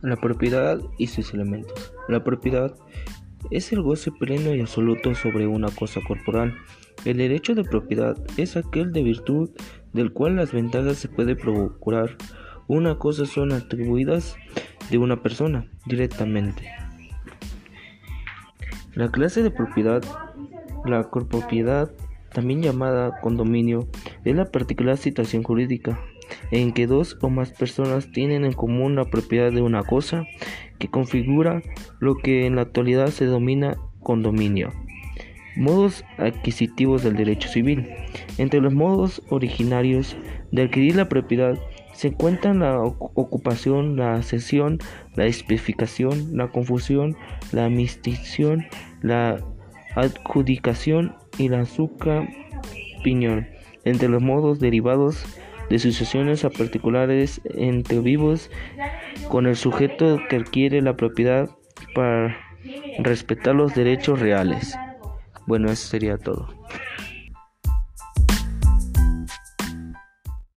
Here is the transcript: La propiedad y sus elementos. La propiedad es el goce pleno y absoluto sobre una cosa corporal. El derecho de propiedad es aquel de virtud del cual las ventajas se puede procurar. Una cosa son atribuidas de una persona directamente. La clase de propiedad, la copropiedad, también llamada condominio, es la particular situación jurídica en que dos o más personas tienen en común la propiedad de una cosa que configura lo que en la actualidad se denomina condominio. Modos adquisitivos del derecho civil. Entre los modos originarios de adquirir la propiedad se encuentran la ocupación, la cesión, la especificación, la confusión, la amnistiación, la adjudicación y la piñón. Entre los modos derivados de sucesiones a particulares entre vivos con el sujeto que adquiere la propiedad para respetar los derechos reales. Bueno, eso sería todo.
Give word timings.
La 0.00 0.16
propiedad 0.16 0.80
y 0.96 1.08
sus 1.08 1.34
elementos. 1.34 1.92
La 2.08 2.22
propiedad 2.22 2.74
es 3.50 3.72
el 3.72 3.82
goce 3.82 4.12
pleno 4.12 4.54
y 4.54 4.60
absoluto 4.60 5.14
sobre 5.14 5.46
una 5.46 5.70
cosa 5.70 6.00
corporal. 6.06 6.54
El 7.04 7.16
derecho 7.16 7.54
de 7.54 7.64
propiedad 7.64 8.16
es 8.36 8.56
aquel 8.56 8.92
de 8.92 9.02
virtud 9.02 9.50
del 9.92 10.12
cual 10.12 10.36
las 10.36 10.52
ventajas 10.52 10.98
se 10.98 11.08
puede 11.08 11.34
procurar. 11.34 12.16
Una 12.68 12.98
cosa 12.98 13.26
son 13.26 13.52
atribuidas 13.52 14.36
de 14.90 14.98
una 14.98 15.22
persona 15.22 15.66
directamente. 15.86 16.70
La 18.94 19.10
clase 19.10 19.42
de 19.42 19.50
propiedad, 19.50 20.02
la 20.84 21.04
copropiedad, 21.04 21.90
también 22.32 22.62
llamada 22.62 23.20
condominio, 23.20 23.88
es 24.24 24.34
la 24.34 24.46
particular 24.46 24.96
situación 24.96 25.42
jurídica 25.42 26.00
en 26.50 26.72
que 26.72 26.86
dos 26.86 27.16
o 27.22 27.30
más 27.30 27.52
personas 27.52 28.10
tienen 28.12 28.44
en 28.44 28.52
común 28.52 28.96
la 28.96 29.06
propiedad 29.06 29.52
de 29.52 29.62
una 29.62 29.82
cosa 29.82 30.26
que 30.78 30.88
configura 30.88 31.62
lo 32.00 32.16
que 32.16 32.46
en 32.46 32.56
la 32.56 32.62
actualidad 32.62 33.08
se 33.08 33.26
denomina 33.26 33.76
condominio. 34.00 34.72
Modos 35.56 36.04
adquisitivos 36.18 37.02
del 37.02 37.16
derecho 37.16 37.48
civil. 37.48 37.88
Entre 38.36 38.60
los 38.60 38.72
modos 38.72 39.22
originarios 39.28 40.16
de 40.52 40.62
adquirir 40.62 40.94
la 40.94 41.08
propiedad 41.08 41.58
se 41.94 42.08
encuentran 42.08 42.60
la 42.60 42.80
ocupación, 42.80 43.96
la 43.96 44.22
cesión, 44.22 44.78
la 45.16 45.26
especificación, 45.26 46.36
la 46.36 46.52
confusión, 46.52 47.16
la 47.50 47.64
amnistiación, 47.64 48.66
la 49.02 49.44
adjudicación 50.00 51.14
y 51.38 51.48
la 51.48 51.64
piñón. 53.02 53.48
Entre 53.84 54.08
los 54.08 54.22
modos 54.22 54.60
derivados 54.60 55.24
de 55.70 55.78
sucesiones 55.78 56.44
a 56.44 56.50
particulares 56.50 57.40
entre 57.44 58.00
vivos 58.00 58.50
con 59.28 59.46
el 59.46 59.56
sujeto 59.56 60.18
que 60.28 60.36
adquiere 60.36 60.80
la 60.82 60.96
propiedad 60.96 61.48
para 61.94 62.36
respetar 62.98 63.54
los 63.54 63.74
derechos 63.74 64.20
reales. 64.20 64.76
Bueno, 65.46 65.70
eso 65.70 65.88
sería 65.88 66.18
todo. 66.18 66.48